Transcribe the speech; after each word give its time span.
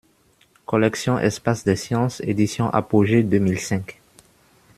Collection 0.65 1.19
Espace 1.19 1.63
des 1.63 1.75
sciences, 1.75 2.21
Éditions 2.21 2.71
Apogée, 2.71 3.21
deux 3.21 3.37
mille 3.37 3.59
cinq. 3.59 4.01